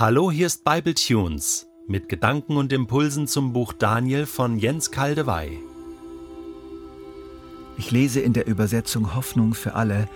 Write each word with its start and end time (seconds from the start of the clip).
Hallo, 0.00 0.30
hier 0.30 0.46
ist 0.46 0.62
Bible 0.62 0.94
Tunes 0.94 1.66
mit 1.88 2.08
Gedanken 2.08 2.56
und 2.56 2.72
Impulsen 2.72 3.26
zum 3.26 3.52
Buch 3.52 3.72
Daniel 3.72 4.26
von 4.26 4.56
Jens 4.56 4.92
Kaldewey. 4.92 5.58
Ich 7.78 7.90
lese 7.90 8.20
in 8.20 8.32
der 8.32 8.46
Übersetzung 8.46 9.16
Hoffnung 9.16 9.54
für 9.54 9.74
alle 9.74 10.08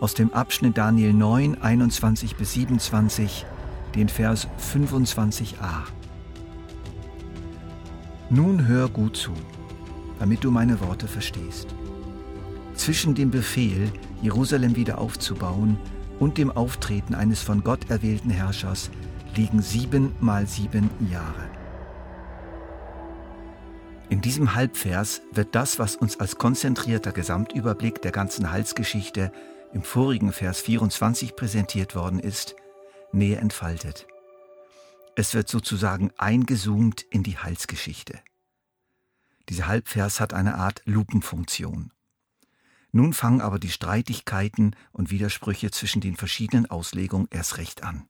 aus 0.00 0.12
dem 0.12 0.34
Abschnitt 0.34 0.76
Daniel 0.76 1.14
9, 1.14 1.62
21 1.62 2.36
bis 2.36 2.52
27, 2.52 3.46
den 3.94 4.10
Vers 4.10 4.48
25a. 4.70 5.84
Nun 8.28 8.66
hör 8.66 8.90
gut 8.90 9.16
zu, 9.16 9.32
damit 10.18 10.44
du 10.44 10.50
meine 10.50 10.78
Worte 10.82 11.08
verstehst. 11.08 11.68
Zwischen 12.74 13.14
dem 13.14 13.30
Befehl, 13.30 13.90
Jerusalem 14.20 14.76
wieder 14.76 14.98
aufzubauen, 14.98 15.78
und 16.20 16.36
dem 16.36 16.50
Auftreten 16.50 17.14
eines 17.14 17.40
von 17.40 17.64
Gott 17.64 17.88
erwählten 17.88 18.28
Herrschers 18.28 18.90
liegen 19.36 19.62
sieben 19.62 20.14
mal 20.20 20.46
sieben 20.46 20.90
Jahre. 21.10 21.50
In 24.08 24.20
diesem 24.20 24.54
Halbvers 24.54 25.22
wird 25.32 25.54
das, 25.54 25.78
was 25.78 25.96
uns 25.96 26.20
als 26.20 26.36
konzentrierter 26.36 27.12
Gesamtüberblick 27.12 28.02
der 28.02 28.12
ganzen 28.12 28.50
Heilsgeschichte 28.50 29.32
im 29.72 29.82
vorigen 29.82 30.32
Vers 30.32 30.60
24 30.60 31.34
präsentiert 31.34 31.94
worden 31.94 32.18
ist, 32.18 32.54
näher 33.12 33.40
entfaltet. 33.40 34.06
Es 35.14 35.34
wird 35.34 35.48
sozusagen 35.48 36.10
eingezoomt 36.18 37.02
in 37.02 37.22
die 37.22 37.38
Heilsgeschichte. 37.38 38.20
Dieser 39.48 39.66
Halbvers 39.66 40.20
hat 40.20 40.34
eine 40.34 40.56
Art 40.56 40.82
Lupenfunktion. 40.84 41.92
Nun 42.92 43.14
fangen 43.14 43.40
aber 43.40 43.58
die 43.58 43.70
Streitigkeiten 43.70 44.76
und 44.92 45.10
Widersprüche 45.10 45.70
zwischen 45.70 46.02
den 46.02 46.16
verschiedenen 46.16 46.70
Auslegungen 46.70 47.28
erst 47.30 47.56
recht 47.56 47.82
an. 47.82 48.06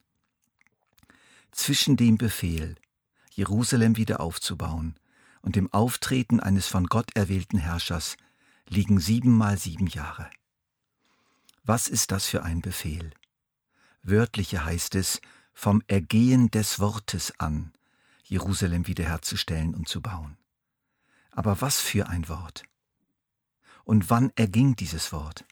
Zwischen 1.52 1.96
dem 1.96 2.16
Befehl, 2.16 2.76
Jerusalem 3.30 3.96
wieder 3.96 4.20
aufzubauen, 4.20 4.96
und 5.42 5.56
dem 5.56 5.72
Auftreten 5.72 6.40
eines 6.40 6.66
von 6.66 6.86
Gott 6.86 7.10
erwählten 7.14 7.58
Herrschers 7.58 8.16
liegen 8.68 9.00
sieben 9.00 9.36
mal 9.36 9.58
sieben 9.58 9.86
Jahre. 9.86 10.30
Was 11.64 11.88
ist 11.88 12.10
das 12.10 12.26
für 12.26 12.42
ein 12.42 12.60
Befehl? 12.60 13.12
Wörtliche 14.02 14.64
heißt 14.64 14.94
es, 14.94 15.20
vom 15.52 15.82
Ergehen 15.86 16.50
des 16.50 16.80
Wortes 16.80 17.38
an, 17.38 17.72
Jerusalem 18.24 18.86
wiederherzustellen 18.86 19.74
und 19.74 19.88
zu 19.88 20.00
bauen. 20.00 20.38
Aber 21.30 21.60
was 21.60 21.80
für 21.80 22.08
ein 22.08 22.28
Wort? 22.28 22.64
Und 23.84 24.10
wann 24.10 24.32
erging 24.36 24.74
dieses 24.76 25.12
Wort? 25.12 25.44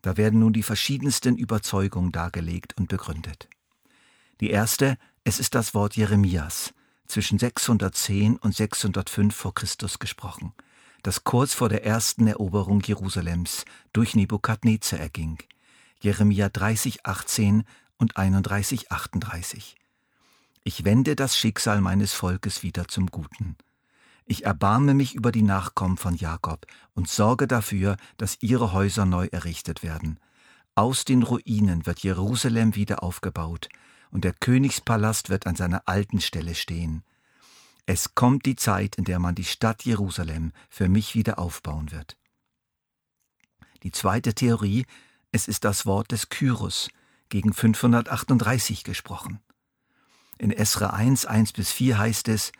Da 0.00 0.16
werden 0.16 0.40
nun 0.40 0.52
die 0.52 0.62
verschiedensten 0.62 1.36
Überzeugungen 1.36 2.12
dargelegt 2.12 2.76
und 2.76 2.88
begründet. 2.88 3.48
Die 4.40 4.50
erste, 4.50 4.96
es 5.24 5.38
ist 5.38 5.54
das 5.54 5.74
Wort 5.74 5.96
Jeremias, 5.96 6.74
zwischen 7.06 7.38
610 7.38 8.36
und 8.36 8.54
605 8.54 9.34
vor 9.34 9.54
Christus 9.54 9.98
gesprochen, 9.98 10.52
das 11.02 11.24
kurz 11.24 11.54
vor 11.54 11.68
der 11.68 11.84
ersten 11.84 12.26
Eroberung 12.26 12.80
Jerusalems 12.80 13.64
durch 13.92 14.14
Nebukadnezar 14.14 14.98
erging. 14.98 15.38
Jeremia 16.00 16.48
30, 16.48 17.06
18 17.06 17.64
und 17.98 18.16
31, 18.16 18.90
38. 18.90 19.76
Ich 20.64 20.84
wende 20.84 21.16
das 21.16 21.36
Schicksal 21.36 21.80
meines 21.80 22.12
Volkes 22.12 22.62
wieder 22.62 22.88
zum 22.88 23.06
Guten. 23.06 23.56
Ich 24.24 24.44
erbarme 24.44 24.94
mich 24.94 25.14
über 25.14 25.32
die 25.32 25.42
Nachkommen 25.42 25.96
von 25.96 26.14
Jakob 26.14 26.66
und 26.94 27.08
sorge 27.08 27.46
dafür, 27.46 27.96
dass 28.16 28.38
ihre 28.40 28.72
Häuser 28.72 29.04
neu 29.04 29.26
errichtet 29.32 29.82
werden. 29.82 30.18
Aus 30.74 31.04
den 31.04 31.22
Ruinen 31.22 31.84
wird 31.84 32.00
Jerusalem 32.00 32.74
wieder 32.76 33.02
aufgebaut, 33.02 33.68
und 34.12 34.24
der 34.24 34.34
Königspalast 34.34 35.30
wird 35.30 35.46
an 35.46 35.56
seiner 35.56 35.88
alten 35.88 36.20
Stelle 36.20 36.54
stehen. 36.54 37.02
Es 37.86 38.14
kommt 38.14 38.46
die 38.46 38.54
Zeit, 38.54 38.94
in 38.94 39.04
der 39.04 39.18
man 39.18 39.34
die 39.34 39.44
Stadt 39.44 39.84
Jerusalem 39.84 40.52
für 40.70 40.88
mich 40.88 41.16
wieder 41.16 41.40
aufbauen 41.40 41.90
wird. 41.90 42.16
Die 43.82 43.90
zweite 43.90 44.34
Theorie, 44.34 44.86
es 45.32 45.48
ist 45.48 45.64
das 45.64 45.86
Wort 45.86 46.12
des 46.12 46.28
Kyros, 46.28 46.90
gegen 47.30 47.52
538 47.52 48.84
gesprochen. 48.84 49.40
In 50.38 50.52
Esra 50.52 50.90
1, 50.90 51.24
1 51.26 51.52
bis 51.52 51.72
4 51.72 51.98
heißt 51.98 52.28
es, 52.28 52.52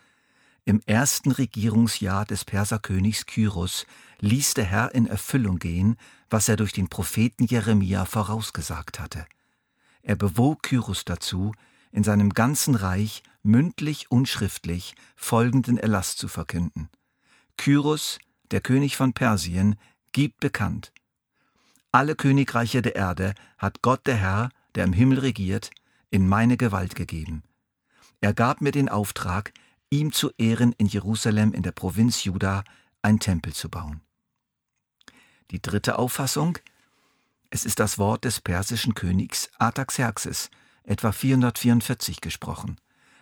im 0.65 0.81
ersten 0.85 1.31
Regierungsjahr 1.31 2.25
des 2.25 2.45
Perserkönigs 2.45 3.25
Kyros 3.25 3.85
ließ 4.19 4.55
der 4.55 4.65
Herr 4.65 4.95
in 4.95 5.05
Erfüllung 5.05 5.59
gehen, 5.59 5.97
was 6.29 6.49
er 6.49 6.55
durch 6.55 6.73
den 6.73 6.87
Propheten 6.87 7.45
Jeremia 7.45 8.05
vorausgesagt 8.05 8.99
hatte. 8.99 9.25
Er 10.03 10.15
bewog 10.15 10.63
Kyros 10.63 11.05
dazu, 11.05 11.53
in 11.91 12.03
seinem 12.03 12.31
ganzen 12.31 12.75
Reich 12.75 13.23
mündlich 13.41 14.11
und 14.11 14.27
schriftlich 14.27 14.95
folgenden 15.15 15.77
Erlass 15.77 16.15
zu 16.15 16.27
verkünden. 16.27 16.89
Kyros, 17.57 18.19
der 18.51 18.61
König 18.61 18.97
von 18.97 19.13
Persien, 19.13 19.75
gibt 20.11 20.39
bekannt. 20.39 20.91
Alle 21.91 22.15
Königreiche 22.15 22.81
der 22.81 22.95
Erde 22.95 23.33
hat 23.57 23.81
Gott 23.81 24.05
der 24.05 24.15
Herr, 24.15 24.49
der 24.75 24.83
im 24.83 24.93
Himmel 24.93 25.19
regiert, 25.19 25.71
in 26.09 26.27
meine 26.27 26.57
Gewalt 26.57 26.95
gegeben. 26.95 27.43
Er 28.19 28.33
gab 28.33 28.61
mir 28.61 28.71
den 28.71 28.89
Auftrag, 28.89 29.53
ihm 29.89 30.11
zu 30.11 30.31
Ehren 30.37 30.73
in 30.73 30.87
Jerusalem 30.87 31.53
in 31.53 31.63
der 31.63 31.71
Provinz 31.71 32.23
Juda 32.23 32.63
ein 33.01 33.19
Tempel 33.19 33.53
zu 33.53 33.69
bauen. 33.69 34.01
Die 35.51 35.61
dritte 35.61 35.99
Auffassung, 35.99 36.57
es 37.53 37.65
ist 37.65 37.79
das 37.79 37.99
Wort 37.99 38.25
des 38.25 38.41
persischen 38.41 38.95
Königs 38.95 39.51
Artaxerxes, 39.59 40.49
etwa 40.85 41.11
444 41.11 42.19
gesprochen, 42.19 42.77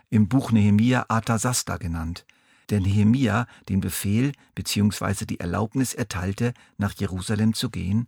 im 0.10 0.30
Buch 0.30 0.54
Nehemia 0.54 1.06
Artasasta 1.10 1.76
genannt, 1.76 2.26
der 2.70 2.80
Nehemia 2.80 3.46
den 3.68 3.82
Befehl 3.82 4.32
bzw. 4.56 5.26
die 5.26 5.42
Erlaubnis 5.42 5.94
erteilte, 5.94 6.54
nach 6.78 6.94
Jerusalem 6.94 7.54
zu 7.54 7.70
gehen 7.70 8.08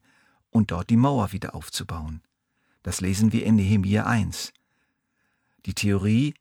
und 0.49 0.71
dort 0.71 0.89
die 0.89 0.95
Mauer 0.95 1.33
wieder 1.33 1.55
aufzubauen. 1.55 2.21
Das 2.83 3.01
lesen 3.01 3.33
wir 3.33 3.45
in 3.45 3.57
Nehemia 3.57 4.05
1. 4.05 4.53
Die 5.65 5.73
Theorie 5.73 6.35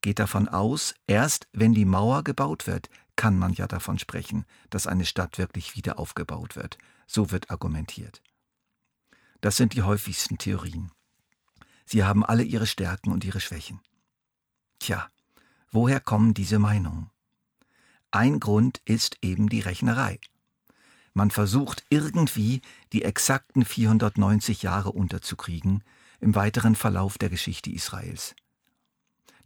geht 0.00 0.18
davon 0.18 0.48
aus, 0.48 0.96
erst 1.06 1.46
wenn 1.52 1.72
die 1.72 1.84
Mauer 1.84 2.24
gebaut 2.24 2.66
wird, 2.66 2.90
kann 3.14 3.38
man 3.38 3.52
ja 3.52 3.68
davon 3.68 4.00
sprechen, 4.00 4.44
dass 4.70 4.88
eine 4.88 5.04
Stadt 5.04 5.38
wirklich 5.38 5.76
wieder 5.76 6.00
aufgebaut 6.00 6.56
wird. 6.56 6.78
So 7.06 7.30
wird 7.30 7.52
argumentiert. 7.52 8.20
Das 9.40 9.56
sind 9.56 9.74
die 9.74 9.82
häufigsten 9.82 10.38
Theorien. 10.38 10.92
Sie 11.86 12.04
haben 12.04 12.24
alle 12.24 12.42
ihre 12.42 12.66
Stärken 12.66 13.10
und 13.10 13.24
ihre 13.24 13.40
Schwächen. 13.40 13.80
Tja, 14.78 15.08
woher 15.70 16.00
kommen 16.00 16.34
diese 16.34 16.58
Meinungen? 16.58 17.10
Ein 18.10 18.40
Grund 18.40 18.80
ist 18.84 19.18
eben 19.22 19.48
die 19.48 19.60
Rechnerei. 19.60 20.20
Man 21.14 21.30
versucht 21.30 21.84
irgendwie 21.90 22.62
die 22.92 23.02
exakten 23.02 23.64
490 23.64 24.62
Jahre 24.62 24.92
unterzukriegen 24.92 25.82
im 26.20 26.34
weiteren 26.34 26.76
Verlauf 26.76 27.18
der 27.18 27.28
Geschichte 27.28 27.70
Israels. 27.70 28.34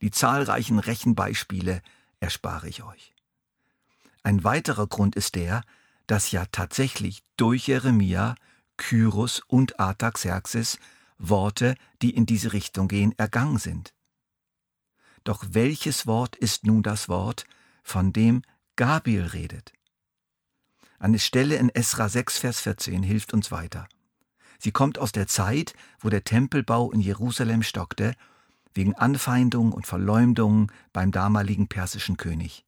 Die 0.01 0.11
zahlreichen 0.11 0.79
Rechenbeispiele 0.79 1.83
erspare 2.21 2.69
ich 2.69 2.83
euch. 2.83 3.15
Ein 4.23 4.45
weiterer 4.45 4.87
Grund 4.87 5.17
ist 5.17 5.35
der, 5.35 5.63
dass 6.07 6.31
ja 6.31 6.47
tatsächlich 6.47 7.23
durch 7.37 7.69
Jeremia 7.69 8.35
Kyros 8.77 9.41
und 9.47 9.79
Artaxerxes 9.81 10.79
Worte, 11.19 11.77
die 12.03 12.11
in 12.11 12.27
diese 12.27 12.53
Richtung 12.53 12.89
gehen, 12.89 13.15
ergangen 13.19 13.59
sind. 13.59 13.95
Doch 15.23 15.45
welches 15.51 16.07
Wort 16.07 16.37
ist 16.37 16.65
nun 16.67 16.83
das 16.83 17.09
Wort, 17.09 17.45
von 17.83 18.13
dem 18.13 18.43
Gabriel 18.77 19.27
redet? 19.27 19.73
Eine 20.99 21.19
Stelle 21.19 21.57
in 21.57 21.71
Esra 21.71 22.09
6, 22.09 22.39
Vers 22.39 22.61
14 22.61 23.03
hilft 23.03 23.33
uns 23.33 23.51
weiter. 23.51 23.89
Sie 24.59 24.73
kommt 24.73 24.99
aus 24.99 25.13
der 25.13 25.27
Zeit, 25.27 25.75
wo 26.01 26.09
der 26.09 26.25
Tempelbau 26.25 26.91
in 26.91 27.01
Jerusalem 27.01 27.63
stockte, 27.63 28.15
wegen 28.75 28.95
Anfeindung 28.95 29.73
und 29.73 29.87
Verleumdung 29.87 30.71
beim 30.93 31.13
damaligen 31.13 31.69
persischen 31.69 32.17
König, 32.17 32.65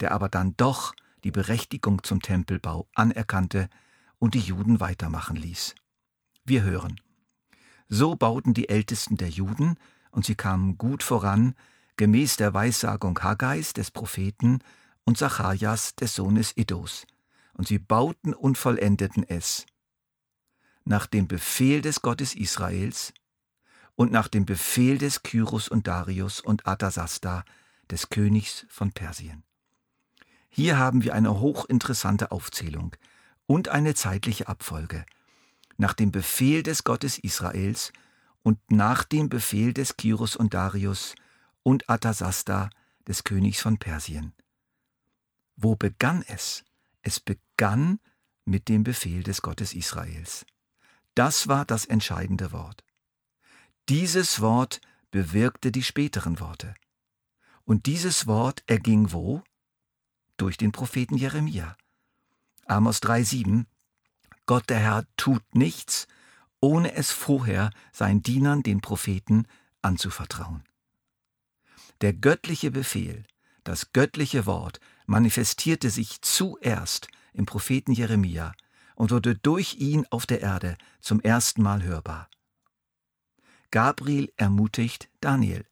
der 0.00 0.12
aber 0.12 0.28
dann 0.28 0.56
doch 0.56 0.94
die 1.24 1.30
Berechtigung 1.30 2.02
zum 2.02 2.20
Tempelbau 2.20 2.86
anerkannte 2.94 3.68
und 4.24 4.32
die 4.32 4.40
Juden 4.40 4.80
weitermachen 4.80 5.36
ließ. 5.36 5.74
Wir 6.46 6.62
hören. 6.62 6.98
So 7.90 8.16
bauten 8.16 8.54
die 8.54 8.70
Ältesten 8.70 9.18
der 9.18 9.28
Juden, 9.28 9.76
und 10.12 10.24
sie 10.24 10.34
kamen 10.34 10.78
gut 10.78 11.02
voran, 11.02 11.54
gemäß 11.98 12.38
der 12.38 12.54
Weissagung 12.54 13.18
Haggais 13.22 13.74
des 13.74 13.90
Propheten 13.90 14.60
und 15.04 15.18
Zacharias 15.18 15.94
des 15.96 16.14
Sohnes 16.14 16.56
Iddos, 16.56 17.06
und 17.52 17.68
sie 17.68 17.78
bauten 17.78 18.32
und 18.32 18.56
vollendeten 18.56 19.28
es. 19.28 19.66
Nach 20.86 21.06
dem 21.06 21.28
Befehl 21.28 21.82
des 21.82 22.00
Gottes 22.00 22.34
Israels 22.34 23.12
und 23.94 24.10
nach 24.10 24.28
dem 24.28 24.46
Befehl 24.46 24.96
des 24.96 25.22
Kyros 25.22 25.68
und 25.68 25.86
Darius 25.86 26.40
und 26.40 26.66
Artasasta, 26.66 27.44
des 27.90 28.08
Königs 28.08 28.64
von 28.70 28.90
Persien. 28.90 29.42
Hier 30.48 30.78
haben 30.78 31.04
wir 31.04 31.12
eine 31.12 31.40
hochinteressante 31.40 32.32
Aufzählung 32.32 32.96
und 33.46 33.68
eine 33.68 33.94
zeitliche 33.94 34.48
Abfolge. 34.48 35.04
Nach 35.76 35.94
dem 35.94 36.12
Befehl 36.12 36.62
des 36.62 36.84
Gottes 36.84 37.18
Israels 37.18 37.92
und 38.42 38.58
nach 38.70 39.04
dem 39.04 39.28
Befehl 39.28 39.72
des 39.72 39.96
Kyros 39.96 40.36
und 40.36 40.54
Darius 40.54 41.14
und 41.62 41.88
Atasasta, 41.88 42.70
des 43.06 43.24
Königs 43.24 43.60
von 43.60 43.78
Persien. 43.78 44.32
Wo 45.56 45.76
begann 45.76 46.24
es? 46.26 46.64
Es 47.02 47.20
begann 47.20 48.00
mit 48.44 48.68
dem 48.68 48.82
Befehl 48.82 49.22
des 49.22 49.42
Gottes 49.42 49.74
Israels. 49.74 50.46
Das 51.14 51.48
war 51.48 51.64
das 51.64 51.84
entscheidende 51.84 52.52
Wort. 52.52 52.82
Dieses 53.88 54.40
Wort 54.40 54.80
bewirkte 55.10 55.70
die 55.70 55.82
späteren 55.82 56.40
Worte. 56.40 56.74
Und 57.64 57.86
dieses 57.86 58.26
Wort 58.26 58.64
erging 58.66 59.12
wo? 59.12 59.42
Durch 60.36 60.56
den 60.56 60.72
Propheten 60.72 61.16
Jeremia. 61.16 61.76
Amos 62.66 63.02
3,7 63.02 63.66
Gott 64.46 64.68
der 64.68 64.78
Herr 64.78 65.06
tut 65.16 65.42
nichts, 65.54 66.06
ohne 66.60 66.94
es 66.94 67.10
vorher 67.10 67.70
seinen 67.92 68.22
Dienern, 68.22 68.62
den 68.62 68.80
Propheten, 68.80 69.46
anzuvertrauen. 69.82 70.62
Der 72.00 72.12
göttliche 72.12 72.70
Befehl, 72.70 73.24
das 73.64 73.92
göttliche 73.92 74.46
Wort, 74.46 74.80
manifestierte 75.06 75.90
sich 75.90 76.20
zuerst 76.22 77.08
im 77.32 77.46
Propheten 77.46 77.92
Jeremia 77.92 78.52
und 78.94 79.10
wurde 79.10 79.34
durch 79.34 79.74
ihn 79.74 80.06
auf 80.10 80.26
der 80.26 80.40
Erde 80.40 80.76
zum 81.00 81.20
ersten 81.20 81.62
Mal 81.62 81.82
hörbar. 81.82 82.28
Gabriel 83.70 84.32
ermutigt 84.36 85.08
Daniel. 85.20 85.66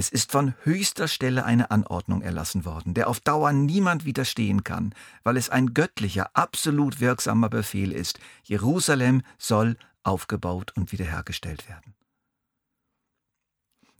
Es 0.00 0.10
ist 0.10 0.30
von 0.30 0.54
höchster 0.62 1.08
Stelle 1.08 1.44
eine 1.44 1.72
Anordnung 1.72 2.22
erlassen 2.22 2.64
worden, 2.64 2.94
der 2.94 3.08
auf 3.08 3.18
Dauer 3.18 3.50
niemand 3.50 4.04
widerstehen 4.04 4.62
kann, 4.62 4.94
weil 5.24 5.36
es 5.36 5.50
ein 5.50 5.74
göttlicher, 5.74 6.30
absolut 6.36 7.00
wirksamer 7.00 7.48
Befehl 7.48 7.90
ist. 7.90 8.20
Jerusalem 8.44 9.22
soll 9.38 9.76
aufgebaut 10.04 10.70
und 10.76 10.92
wiederhergestellt 10.92 11.68
werden. 11.68 11.96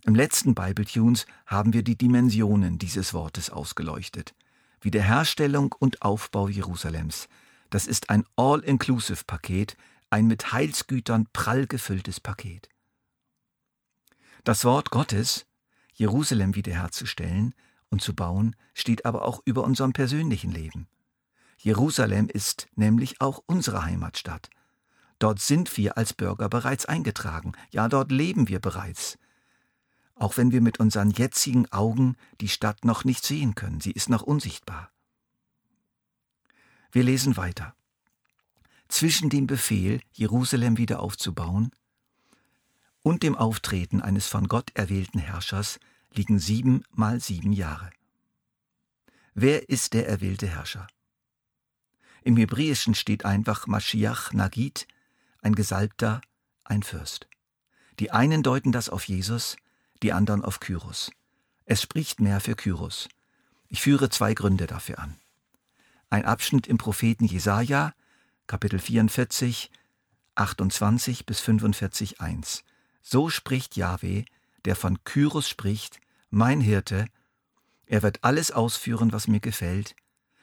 Im 0.05 0.15
letzten 0.15 0.55
Bible 0.55 0.85
Tunes 0.85 1.25
haben 1.45 1.73
wir 1.73 1.83
die 1.83 1.97
Dimensionen 1.97 2.77
dieses 2.79 3.13
Wortes 3.13 3.49
ausgeleuchtet. 3.49 4.33
Wiederherstellung 4.79 5.75
und 5.77 6.01
Aufbau 6.01 6.47
Jerusalems. 6.47 7.27
Das 7.71 7.87
ist 7.87 8.09
ein 8.09 8.23
All-Inclusive-Paket, 8.37 9.75
ein 10.11 10.27
mit 10.27 10.53
Heilsgütern 10.53 11.27
prall 11.33 11.67
gefülltes 11.67 12.21
Paket. 12.21 12.69
Das 14.45 14.63
Wort 14.63 14.91
Gottes, 14.91 15.45
Jerusalem 15.99 16.55
wiederherzustellen 16.55 17.53
und 17.89 18.01
zu 18.01 18.15
bauen, 18.15 18.55
steht 18.73 19.05
aber 19.05 19.25
auch 19.25 19.41
über 19.43 19.65
unserem 19.65 19.91
persönlichen 19.91 20.49
Leben. 20.49 20.87
Jerusalem 21.57 22.29
ist 22.29 22.69
nämlich 22.75 23.19
auch 23.19 23.43
unsere 23.47 23.83
Heimatstadt. 23.83 24.49
Dort 25.19 25.41
sind 25.41 25.75
wir 25.75 25.97
als 25.97 26.13
Bürger 26.13 26.47
bereits 26.47 26.85
eingetragen, 26.85 27.51
ja 27.71 27.89
dort 27.89 28.13
leben 28.13 28.47
wir 28.47 28.61
bereits. 28.61 29.19
Auch 30.15 30.37
wenn 30.37 30.53
wir 30.53 30.61
mit 30.61 30.79
unseren 30.79 31.11
jetzigen 31.11 31.69
Augen 31.73 32.15
die 32.39 32.47
Stadt 32.47 32.85
noch 32.85 33.03
nicht 33.03 33.25
sehen 33.25 33.53
können, 33.53 33.81
sie 33.81 33.91
ist 33.91 34.07
noch 34.09 34.21
unsichtbar. 34.21 34.91
Wir 36.93 37.03
lesen 37.03 37.35
weiter. 37.35 37.75
Zwischen 38.87 39.29
dem 39.29 39.47
Befehl, 39.47 40.01
Jerusalem 40.13 40.77
wieder 40.77 41.01
aufzubauen, 41.01 41.71
und 43.01 43.23
dem 43.23 43.35
Auftreten 43.35 44.01
eines 44.01 44.27
von 44.27 44.47
Gott 44.47 44.71
erwählten 44.75 45.19
Herrschers 45.19 45.79
liegen 46.13 46.39
sieben 46.39 46.83
mal 46.91 47.19
sieben 47.19 47.53
Jahre. 47.53 47.89
Wer 49.33 49.69
ist 49.69 49.93
der 49.93 50.07
erwählte 50.07 50.47
Herrscher? 50.47 50.87
Im 52.23 52.35
Hebräischen 52.37 52.95
steht 52.95 53.25
einfach 53.25 53.67
Mashiach 53.67 54.33
Nagid, 54.33 54.87
ein 55.41 55.55
Gesalbter, 55.55 56.21
ein 56.63 56.83
Fürst. 56.83 57.27
Die 57.99 58.11
einen 58.11 58.43
deuten 58.43 58.71
das 58.71 58.89
auf 58.89 59.05
Jesus, 59.05 59.55
die 60.03 60.13
anderen 60.13 60.43
auf 60.43 60.59
Kyros. 60.59 61.11
Es 61.65 61.81
spricht 61.81 62.19
mehr 62.19 62.39
für 62.39 62.55
Kyros. 62.55 63.09
Ich 63.67 63.81
führe 63.81 64.09
zwei 64.09 64.33
Gründe 64.33 64.67
dafür 64.67 64.99
an. 64.99 65.15
Ein 66.09 66.25
Abschnitt 66.25 66.67
im 66.67 66.77
Propheten 66.77 67.25
Jesaja, 67.25 67.93
Kapitel 68.47 68.79
44, 68.79 69.69
28 70.35 71.25
bis 71.25 71.39
45, 71.39 72.19
1. 72.19 72.63
So 73.01 73.29
spricht 73.29 73.75
Jahwe, 73.75 74.25
der 74.65 74.75
von 74.75 75.03
Kyros 75.03 75.47
spricht, 75.47 75.99
mein 76.29 76.61
Hirte, 76.61 77.05
er 77.85 78.03
wird 78.03 78.23
alles 78.23 78.51
ausführen, 78.51 79.11
was 79.11 79.27
mir 79.27 79.39
gefällt, 79.39 79.95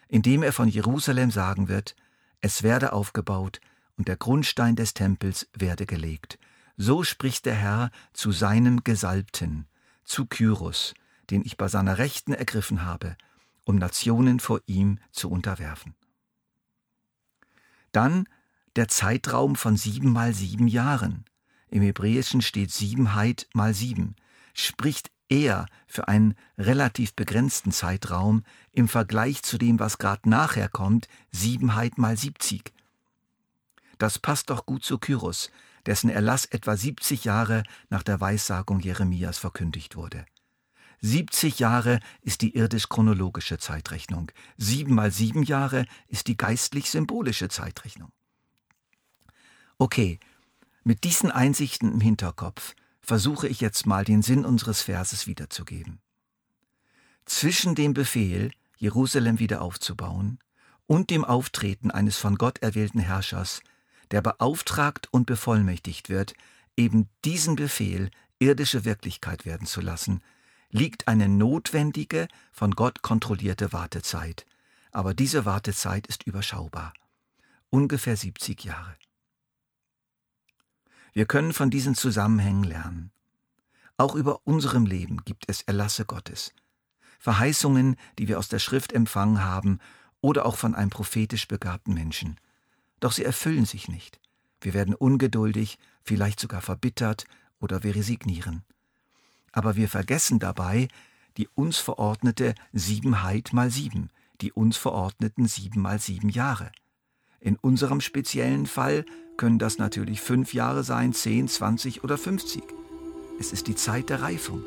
indem 0.09 0.43
er 0.43 0.53
von 0.53 0.69
Jerusalem 0.69 1.31
sagen 1.31 1.69
wird, 1.69 1.95
es 2.41 2.63
werde 2.63 2.93
aufgebaut 2.93 3.61
und 3.97 4.09
der 4.09 4.17
Grundstein 4.17 4.77
des 4.77 4.95
Tempels 4.95 5.49
werde 5.53 5.87
gelegt. 5.87 6.39
So 6.77 7.05
spricht 7.05 7.47
der 7.47 7.55
Herr 7.55 7.91
zu 8.13 8.33
seinem 8.33 8.85
Gesalbten, 8.85 9.67
zu 10.05 10.27
Kyros, 10.27 10.95
den 11.31 11.45
ich 11.45 11.57
bei 11.57 11.69
seiner 11.69 11.99
Rechten 11.99 12.33
ergriffen 12.33 12.85
habe, 12.85 13.17
um 13.65 13.77
Nationen 13.77 14.41
vor 14.41 14.61
ihm 14.67 14.99
zu 15.11 15.31
unterwerfen. 15.31 15.95
Dann 17.93 18.29
der 18.77 18.89
Zeitraum 18.89 19.57
von 19.57 19.77
sieben 19.77 20.13
mal 20.13 20.35
sieben 20.35 20.69
Jahren. 20.69 21.25
Im 21.77 21.83
Hebräischen 21.83 22.41
steht 22.41 22.73
Siebenheit 22.73 23.49
mal 23.53 23.75
sieben, 23.75 24.17
spricht 24.55 25.11
eher 25.29 25.67
für 25.87 26.09
einen 26.09 26.35
relativ 26.57 27.13
begrenzten 27.13 27.71
Zeitraum 27.71 28.45
im 28.73 28.89
Vergleich 28.89 29.43
zu 29.43 29.59
dem, 29.59 29.79
was 29.79 29.99
gerade 29.99 30.27
nachher 30.27 30.71
kommt, 30.71 31.07
Siebenheit 31.33 31.99
mal 31.99 32.17
siebzig. 32.17 32.73
Das 33.99 34.19
passt 34.19 34.49
doch 34.49 34.65
gut 34.65 34.85
zu 34.85 34.97
Kyros, 34.97 35.51
dessen 35.85 36.09
Erlass 36.09 36.47
etwa 36.47 36.79
70 36.79 37.25
Jahre 37.25 37.63
nach 37.91 38.03
der 38.03 38.23
Weissagung 38.23 38.81
Jeremias 38.81 39.37
verkündigt 39.37 39.97
wurde. 39.97 40.25
70 41.03 41.59
Jahre 41.59 42.01
ist 42.23 42.41
die 42.41 42.57
irdisch-chronologische 42.57 43.59
Zeitrechnung, 43.59 44.33
sieben 44.57 44.95
mal 44.95 45.11
sieben 45.11 45.43
Jahre 45.43 45.85
ist 46.09 46.29
die 46.29 46.39
geistlich-symbolische 46.39 47.51
Zeitrechnung. 47.51 48.13
Okay, 49.77 50.19
mit 50.87 51.03
diesen 51.03 51.33
Einsichten 51.33 51.91
im 51.91 52.01
Hinterkopf 52.01 52.77
versuche 53.01 53.49
ich 53.49 53.61
jetzt 53.61 53.87
mal 53.87 54.05
den 54.05 54.23
Sinn 54.23 54.45
unseres 54.45 54.83
Verses 54.83 55.27
wiederzugeben. 55.27 55.99
Zwischen 57.25 57.75
dem 57.75 57.93
Befehl, 57.93 58.53
Jerusalem 58.77 59.41
wieder 59.41 59.63
aufzubauen, 59.63 60.39
und 60.87 61.11
dem 61.11 61.25
Auftreten 61.25 61.91
eines 61.91 62.19
von 62.19 62.37
Gott 62.37 62.59
erwählten 62.59 63.01
Herrschers, 63.01 63.63
der 64.13 64.23
beauftragt 64.23 65.09
und 65.11 65.27
bevollmächtigt 65.27 66.09
wird, 66.09 66.35
eben 66.77 67.09
diesen 67.25 67.57
Befehl 67.57 68.09
irdische 68.39 68.85
Wirklichkeit 68.85 69.45
werden 69.45 69.67
zu 69.67 69.81
lassen, 69.81 70.23
liegt 70.71 71.09
eine 71.09 71.29
notwendige, 71.29 72.29
von 72.53 72.71
Gott 72.71 73.03
kontrollierte 73.03 73.73
Wartezeit. 73.73 74.47
Aber 74.93 75.15
diese 75.15 75.45
Wartezeit 75.45 76.07
ist 76.07 76.23
überschaubar. 76.29 76.93
Ungefähr 77.71 78.17
70 78.17 78.63
Jahre. 78.63 78.95
Wir 81.17 81.25
können 81.25 81.55
von 81.55 81.71
diesen 81.71 81.95
Zusammenhängen 81.95 82.63
lernen. 82.63 83.11
Auch 83.97 84.15
über 84.15 84.41
unserem 84.45 84.85
Leben 84.85 85.25
gibt 85.25 85.45
es 85.47 85.63
Erlasse 85.63 86.05
Gottes. 86.05 86.53
Verheißungen, 87.19 87.97
die 88.19 88.29
wir 88.29 88.39
aus 88.39 88.51
der 88.51 88.59
Schrift 88.59 88.93
empfangen 88.93 89.43
haben 89.43 89.79
oder 90.21 90.45
auch 90.45 90.57
von 90.57 90.75
einem 90.75 90.91
prophetisch 90.91 91.49
begabten 91.49 91.95
Menschen. 91.95 92.39
Doch 93.01 93.13
sie 93.13 93.25
erfüllen 93.25 93.65
sich 93.65 93.89
nicht. 93.89 94.21
Wir 94.61 94.75
werden 94.75 94.95
ungeduldig, 94.95 95.79
vielleicht 96.03 96.39
sogar 96.39 96.61
verbittert 96.61 97.25
oder 97.61 97.83
wir 97.83 97.95
resignieren. 97.95 98.63
Aber 99.53 99.75
wir 99.75 99.89
vergessen 99.89 100.39
dabei 100.39 100.87
die 101.39 101.49
uns 101.55 101.79
verordnete 101.79 102.55
Siebenheit 102.75 103.55
mal 103.55 103.71
sieben, 103.71 104.11
die 104.43 104.53
uns 104.53 104.77
verordneten 104.77 105.49
sieben 105.49 105.81
mal 105.81 105.99
sieben 105.99 106.29
Jahre. 106.29 106.71
In 107.41 107.57
unserem 107.57 108.01
speziellen 108.01 108.67
Fall 108.67 109.05
können 109.37 109.59
das 109.59 109.79
natürlich 109.79 110.21
fünf 110.21 110.55
Jahre 110.55 110.83
sein, 110.83 111.13
zehn, 111.13 111.49
zwanzig 111.49 112.03
oder 112.03 112.17
fünfzig. 112.17 112.65
Es 113.39 113.53
ist 113.53 113.67
die 113.67 113.75
Zeit 113.75 114.09
der 114.09 114.23
Reifung. 114.23 114.63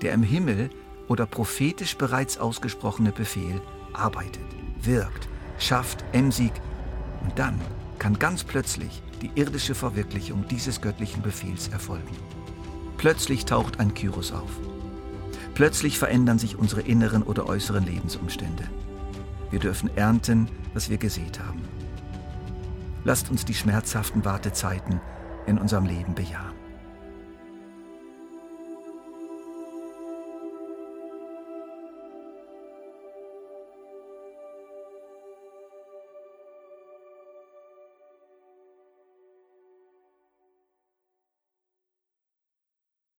Der 0.00 0.12
im 0.12 0.22
Himmel 0.22 0.70
oder 1.08 1.26
prophetisch 1.26 1.96
bereits 1.96 2.38
ausgesprochene 2.38 3.12
Befehl 3.12 3.60
arbeitet, 3.92 4.44
wirkt, 4.80 5.28
schafft, 5.58 6.04
emsig 6.12 6.52
und 7.22 7.38
dann 7.38 7.60
kann 7.98 8.18
ganz 8.18 8.44
plötzlich 8.44 9.02
die 9.22 9.30
irdische 9.34 9.74
Verwirklichung 9.74 10.46
dieses 10.48 10.80
göttlichen 10.80 11.22
Befehls 11.22 11.68
erfolgen. 11.68 12.14
Plötzlich 12.98 13.44
taucht 13.44 13.80
ein 13.80 13.94
Kyros 13.94 14.32
auf. 14.32 14.50
Plötzlich 15.54 15.98
verändern 15.98 16.38
sich 16.38 16.56
unsere 16.56 16.82
inneren 16.82 17.22
oder 17.22 17.46
äußeren 17.46 17.84
Lebensumstände. 17.84 18.64
Wir 19.50 19.58
dürfen 19.58 19.90
ernten, 19.96 20.48
was 20.76 20.90
wir 20.90 20.98
gesät 20.98 21.40
haben. 21.40 21.64
Lasst 23.04 23.30
uns 23.30 23.46
die 23.46 23.54
schmerzhaften 23.54 24.24
Wartezeiten 24.26 25.00
in 25.46 25.56
unserem 25.56 25.86
Leben 25.86 26.14
bejahen. 26.14 26.65